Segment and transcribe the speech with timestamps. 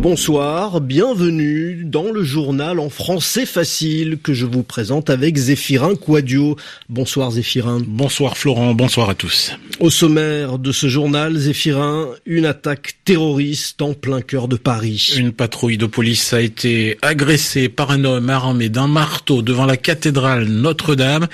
[0.00, 6.56] Bonsoir, bienvenue dans le journal en français facile que je vous présente avec Zéphirin Quadio.
[6.88, 7.82] Bonsoir Zéphirin.
[7.86, 9.52] Bonsoir Florent, bonsoir à tous.
[9.78, 15.12] Au sommaire de ce journal, Zéphirin, une attaque terroriste en plein cœur de Paris.
[15.18, 19.76] Une patrouille de police a été agressée par un homme armé d'un marteau devant la
[19.76, 21.28] cathédrale Notre-Dame.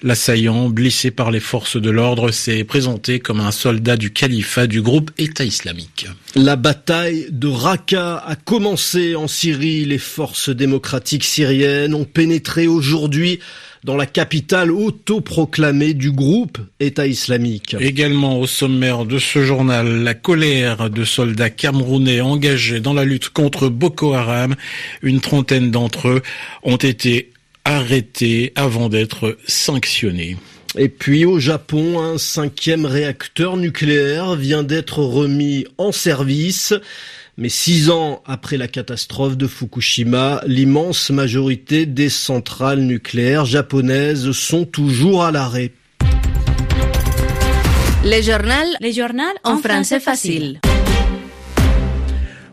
[0.00, 4.80] L'assaillant, blessé par les forces de l'ordre, s'est présenté comme un soldat du califat du
[4.80, 6.06] groupe État islamique.
[6.36, 9.84] La bataille de Raqqa a commencé en Syrie.
[9.84, 13.40] Les forces démocratiques syriennes ont pénétré aujourd'hui
[13.84, 17.76] dans la capitale autoproclamée du groupe État islamique.
[17.78, 23.28] Également au sommaire de ce journal, la colère de soldats camerounais engagés dans la lutte
[23.30, 24.56] contre Boko Haram.
[25.02, 26.22] Une trentaine d'entre eux
[26.62, 27.32] ont été
[27.64, 30.36] arrêtés avant d'être sanctionnés.
[30.76, 36.74] Et puis au Japon, un cinquième réacteur nucléaire vient d'être remis en service.
[37.36, 44.64] Mais six ans après la catastrophe de Fukushima, l'immense majorité des centrales nucléaires japonaises sont
[44.64, 45.72] toujours à l'arrêt.
[48.04, 50.60] Les journal, les journal en français facile.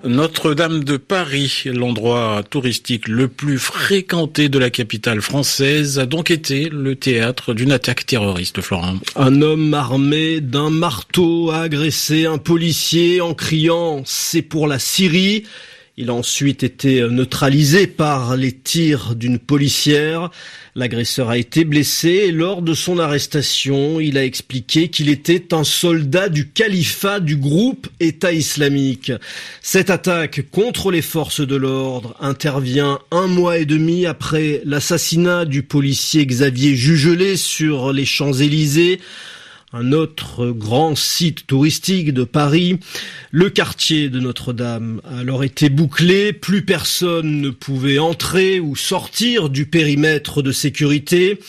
[0.05, 6.69] Notre-Dame de Paris, l'endroit touristique le plus fréquenté de la capitale française, a donc été
[6.69, 8.97] le théâtre d'une attaque terroriste, Florent.
[9.15, 15.39] Un homme armé d'un marteau a agressé un policier en criant⁇ C'est pour la Syrie!⁇
[15.97, 20.29] il a ensuite été neutralisé par les tirs d'une policière.
[20.75, 25.63] L'agresseur a été blessé et lors de son arrestation, il a expliqué qu'il était un
[25.63, 29.13] soldat du califat du groupe État islamique.
[29.61, 35.63] Cette attaque contre les forces de l'ordre intervient un mois et demi après l'assassinat du
[35.63, 38.99] policier Xavier Jugelé sur les Champs-Élysées
[39.75, 42.79] un autre grand site touristique de Paris.
[43.31, 49.49] Le quartier de Notre-Dame a alors été bouclé, plus personne ne pouvait entrer ou sortir
[49.49, 51.39] du périmètre de sécurité.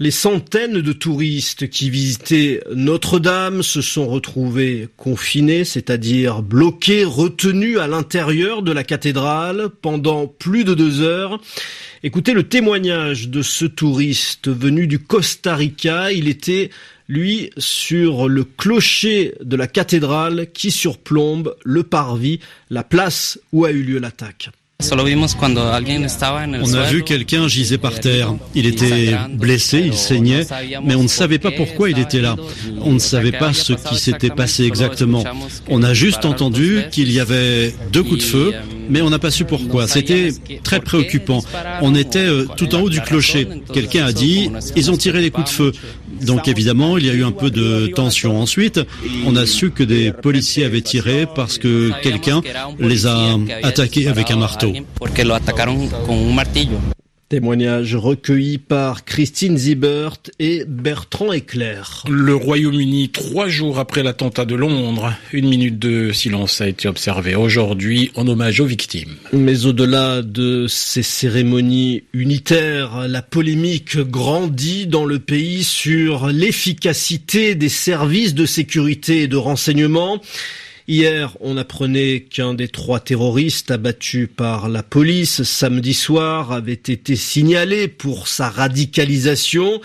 [0.00, 7.86] Les centaines de touristes qui visitaient Notre-Dame se sont retrouvés confinés, c'est-à-dire bloqués, retenus à
[7.86, 11.38] l'intérieur de la cathédrale pendant plus de deux heures.
[12.02, 16.10] Écoutez le témoignage de ce touriste venu du Costa Rica.
[16.12, 16.70] Il était
[17.10, 22.38] lui, sur le clocher de la cathédrale qui surplombe le parvis,
[22.70, 24.50] la place où a eu lieu l'attaque.
[26.62, 28.34] On a vu quelqu'un gisait par terre.
[28.54, 30.46] Il était blessé, il saignait,
[30.84, 32.36] mais on ne savait pas pourquoi il était là.
[32.80, 35.24] On ne savait pas ce qui s'était passé exactement.
[35.68, 38.54] On a juste entendu qu'il y avait deux coups de feu,
[38.90, 39.88] mais on n'a pas su pourquoi.
[39.88, 40.30] C'était
[40.62, 41.42] très préoccupant.
[41.80, 43.48] On était euh, tout en haut du clocher.
[43.72, 45.72] Quelqu'un a dit, ils ont tiré les coups de feu.
[46.22, 48.40] Donc évidemment, il y a eu un peu de tension.
[48.40, 48.80] Ensuite,
[49.26, 52.42] on a su que des policiers avaient tiré parce que quelqu'un
[52.78, 54.72] les a attaqués avec un marteau.
[57.30, 62.02] Témoignage recueilli par Christine Zibert et Bertrand Eclair.
[62.10, 67.36] Le Royaume-Uni, trois jours après l'attentat de Londres, une minute de silence a été observée
[67.36, 69.14] aujourd'hui en hommage aux victimes.
[69.32, 77.68] Mais au-delà de ces cérémonies unitaires, la polémique grandit dans le pays sur l'efficacité des
[77.68, 80.20] services de sécurité et de renseignement.
[80.90, 87.14] Hier, on apprenait qu'un des trois terroristes abattus par la police samedi soir avait été
[87.14, 89.80] signalé pour sa radicalisation.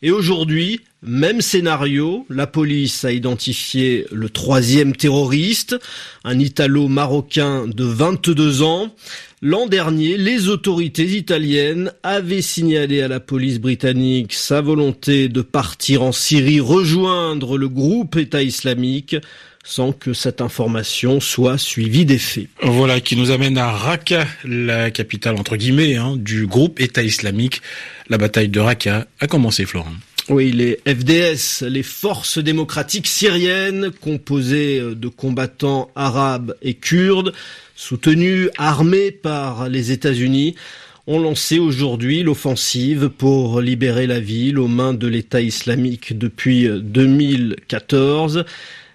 [0.00, 5.76] Et aujourd'hui, même scénario, la police a identifié le troisième terroriste,
[6.24, 8.94] un Italo-marocain de 22 ans.
[9.42, 16.02] L'an dernier, les autorités italiennes avaient signalé à la police britannique sa volonté de partir
[16.02, 19.16] en Syrie rejoindre le groupe État islamique
[19.66, 22.46] sans que cette information soit suivie des faits.
[22.62, 27.60] Voilà qui nous amène à Raqqa, la capitale entre guillemets hein, du groupe État islamique.
[28.08, 29.92] La bataille de Raqqa a commencé, Florent.
[30.28, 37.32] Oui, les FDS, les forces démocratiques syriennes, composées de combattants arabes et kurdes,
[37.74, 40.54] soutenus, armés par les États-Unis,
[41.08, 48.44] ont lancé aujourd'hui l'offensive pour libérer la ville aux mains de l'État islamique depuis 2014.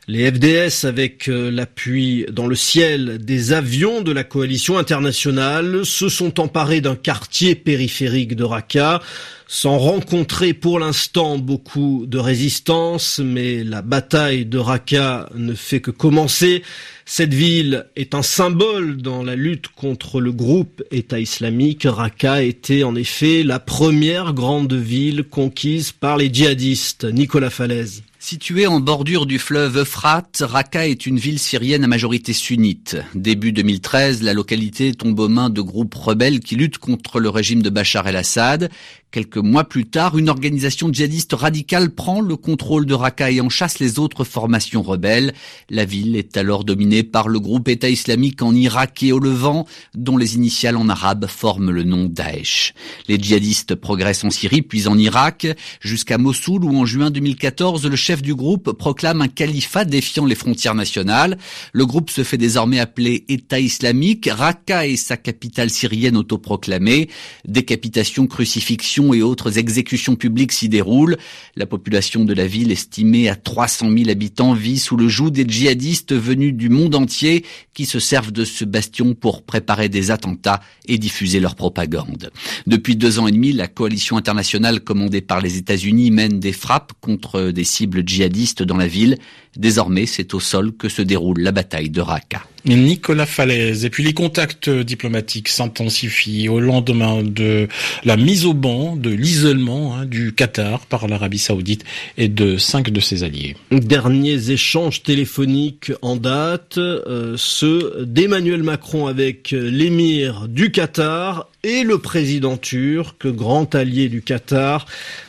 [0.08, 6.10] Les FDS, avec euh, l'appui dans le ciel des avions de la coalition internationale, se
[6.10, 9.00] sont emparés d'un quartier périphérique de Raqqa,
[9.48, 15.92] sans rencontrer pour l'instant beaucoup de résistance, mais la bataille de Raqqa ne fait que
[15.92, 16.64] commencer.
[17.06, 21.86] Cette ville est un symbole dans la lutte contre le groupe État islamique.
[21.88, 27.04] Raqqa était en effet la première grande ville conquise par les djihadistes.
[27.04, 28.02] Nicolas Falaise.
[28.24, 32.98] Située en bordure du fleuve Euphrate, Raqqa est une ville syrienne à majorité sunnite.
[33.16, 37.64] Début 2013, la localité tombe aux mains de groupes rebelles qui luttent contre le régime
[37.64, 38.70] de Bachar el-Assad.
[39.12, 43.50] Quelques mois plus tard, une organisation djihadiste radicale prend le contrôle de Raqqa et en
[43.50, 45.34] chasse les autres formations rebelles.
[45.70, 49.68] La ville est alors dominée par le groupe État islamique en Irak et au Levant,
[49.96, 52.74] dont les initiales en arabe forment le nom Daesh.
[53.10, 55.46] Les djihadistes progressent en Syrie puis en Irak,
[55.82, 60.36] jusqu'à Mossoul où en juin 2014, le chef du groupe proclame un califat défiant les
[60.36, 61.38] frontières nationales.
[61.74, 64.30] Le groupe se fait désormais appeler État islamique.
[64.32, 67.10] Raqqa est sa capitale syrienne autoproclamée.
[67.46, 71.18] Décapitation, crucifixion et autres exécutions publiques s'y déroulent.
[71.56, 75.46] La population de la ville, estimée à 300 000 habitants, vit sous le joug des
[75.48, 80.62] djihadistes venus du monde entier qui se servent de ce bastion pour préparer des attentats
[80.88, 82.32] et diffuser leur propagande.
[82.68, 86.94] Depuis deux ans et demi, la coalition internationale commandée par les États-Unis mène des frappes
[87.02, 89.18] contre des cibles djihadistes dans la ville.
[89.58, 92.44] Désormais, c'est au sol que se déroule la bataille de Raqqa.
[92.66, 93.86] Nicolas Falaise.
[93.86, 97.68] Et puis les contacts diplomatiques s'intensifient au lendemain de
[98.04, 101.84] la mise au banc, de l'isolement hein, du Qatar par l'Arabie Saoudite
[102.18, 103.56] et de cinq de ses alliés.
[103.72, 112.00] Derniers échanges téléphoniques en date, euh, ceux d'Emmanuel Macron avec l'émir du Qatar et le
[112.00, 114.86] président turc, grand allié du Qatar.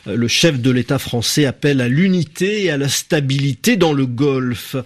[0.06, 4.06] Euh, le chef de l'État français appelle à l'unité et à la stabilité dans le
[4.06, 4.76] Golfe.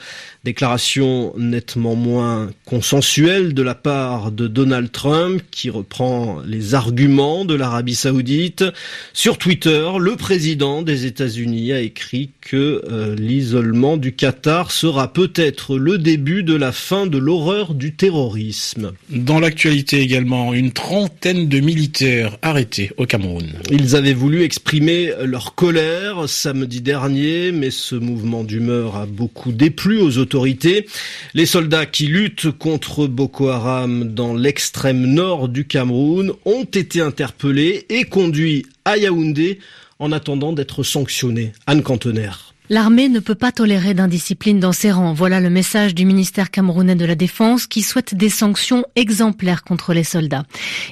[0.45, 7.55] Déclaration nettement moins consensuelle de la part de Donald Trump qui reprend les arguments de
[7.55, 8.65] l'Arabie saoudite.
[9.13, 15.79] Sur Twitter, le président des États-Unis a écrit que euh, l'isolement du Qatar sera peut-être
[15.79, 18.93] le début de la fin de l'horreur du terrorisme.
[19.11, 23.47] Dans l'actualité également, une trentaine de militaires arrêtés au Cameroun.
[23.71, 30.01] Ils avaient voulu exprimer leur colère samedi dernier, mais ce mouvement d'humeur a beaucoup déplu
[30.01, 30.87] aux autorités
[31.35, 37.87] les soldats qui luttent contre Boko Haram dans l'extrême nord du Cameroun ont été interpellés
[37.89, 39.59] et conduits à Yaoundé
[39.99, 41.53] en attendant d'être sanctionnés.
[41.67, 42.31] Anne Cantoner.
[42.69, 45.13] L'armée ne peut pas tolérer d'indiscipline dans ses rangs.
[45.13, 49.95] Voilà le message du ministère camerounais de la Défense qui souhaite des sanctions exemplaires contre
[49.95, 50.43] les soldats.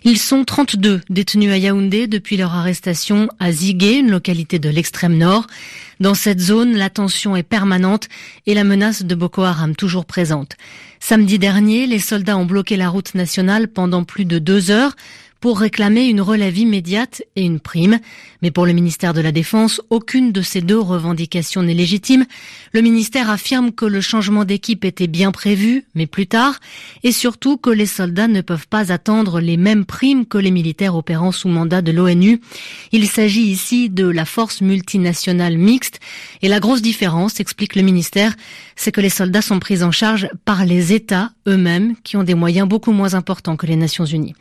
[0.04, 5.18] Ils sont 32 détenus à Yaoundé depuis leur arrestation à Zigué, une localité de l'extrême
[5.18, 5.48] nord.
[5.98, 8.08] Dans cette zone, la tension est permanente
[8.46, 10.56] et la menace de Boko Haram toujours présente.
[11.00, 14.94] Samedi dernier, les soldats ont bloqué la route nationale pendant plus de deux heures
[15.44, 17.98] pour réclamer une relève immédiate et une prime.
[18.40, 22.24] Mais pour le ministère de la Défense, aucune de ces deux revendications n'est légitime.
[22.72, 26.60] Le ministère affirme que le changement d'équipe était bien prévu, mais plus tard,
[27.02, 30.94] et surtout que les soldats ne peuvent pas attendre les mêmes primes que les militaires
[30.94, 32.40] opérant sous mandat de l'ONU.
[32.92, 36.00] Il s'agit ici de la force multinationale mixte,
[36.40, 38.32] et la grosse différence, explique le ministère,
[38.76, 42.34] c'est que les soldats sont pris en charge par les États eux-mêmes, qui ont des
[42.34, 44.34] moyens beaucoup moins importants que les Nations Unies.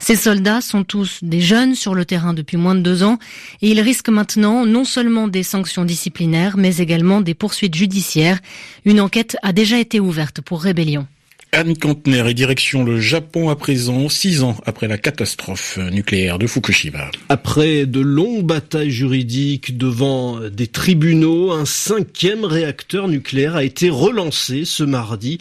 [0.00, 3.18] Ces soldats sont tous des jeunes sur le terrain depuis moins de deux ans
[3.62, 8.40] et ils risquent maintenant non seulement des sanctions disciplinaires mais également des poursuites judiciaires.
[8.84, 11.06] Une enquête a déjà été ouverte pour rébellion.
[11.52, 16.46] Anne Kantner est direction le Japon à présent, six ans après la catastrophe nucléaire de
[16.46, 17.10] Fukushima.
[17.28, 24.64] Après de longues batailles juridiques devant des tribunaux, un cinquième réacteur nucléaire a été relancé
[24.64, 25.38] ce mardi.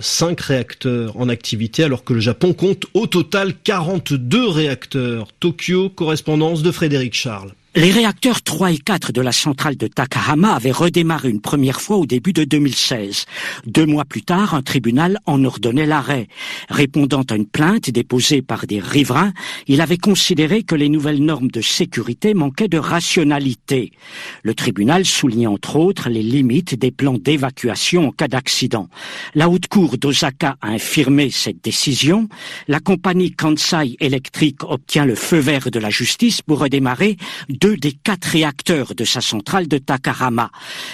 [0.00, 5.28] Cinq réacteurs en activité alors que le Japon compte au total 42 réacteurs.
[5.38, 7.52] Tokyo, correspondance de Frédéric Charles.
[7.74, 11.96] Les réacteurs 3 et 4 de la centrale de Takahama avaient redémarré une première fois
[11.96, 13.24] au début de 2016.
[13.64, 16.28] Deux mois plus tard, un tribunal en ordonnait l'arrêt.
[16.68, 19.32] Répondant à une plainte déposée par des riverains,
[19.68, 23.92] il avait considéré que les nouvelles normes de sécurité manquaient de rationalité.
[24.42, 28.90] Le tribunal soulignait entre autres les limites des plans d'évacuation en cas d'accident.
[29.34, 32.28] La haute cour d'Osaka a infirmé cette décision.
[32.68, 37.16] La compagnie Kansai Electric obtient le feu vert de la justice pour redémarrer
[37.62, 40.50] deux des quatre réacteurs de sa centrale de Takahama.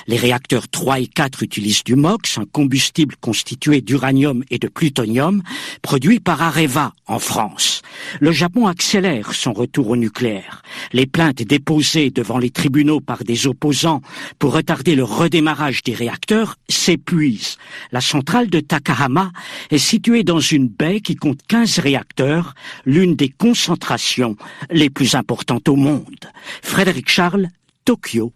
[0.06, 5.42] Les réacteurs 3 et 4 utilisent du MOX, un combustible constitué d'uranium et de plutonium,
[5.80, 7.80] produit par Areva en France.
[8.20, 10.62] Le Japon accélère son retour au nucléaire.
[10.92, 14.02] Les plaintes déposées devant les tribunaux par des opposants
[14.38, 17.56] pour retarder le redémarrage des réacteurs s'épuisent.
[17.92, 19.32] La centrale de Takahama
[19.70, 24.36] est située dans une baie qui compte 15 réacteurs, l'une des concentrations
[24.70, 26.28] les plus importantes au monde.
[26.62, 27.48] Frédéric Charles,
[27.84, 28.32] Tokyo,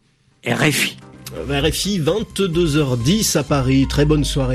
[0.47, 0.97] RFI.
[1.49, 3.87] RFI, 22h10 à Paris.
[3.88, 4.50] Très bonne soirée.